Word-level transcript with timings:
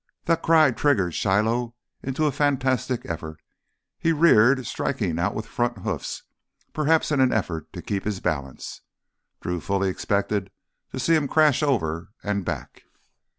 The 0.25 0.35
cry 0.35 0.71
triggered 0.71 1.13
Shiloh 1.13 1.75
into 2.01 2.25
a 2.25 2.31
fantastic 2.31 3.01
effort. 3.05 3.39
He 3.99 4.11
reared, 4.11 4.65
striking 4.65 5.19
out 5.19 5.35
with 5.35 5.45
front 5.45 5.77
hoofs, 5.77 6.23
perhaps 6.73 7.11
in 7.11 7.21
an 7.21 7.31
effort 7.31 7.71
to 7.73 7.83
keep 7.83 8.03
his 8.05 8.19
balance. 8.19 8.81
Drew 9.41 9.59
fully 9.59 9.89
expected 9.89 10.49
to 10.91 10.99
see 10.99 11.13
him 11.13 11.27
crash 11.27 11.61
over 11.61 12.09
and 12.23 12.43
back. 12.43 12.85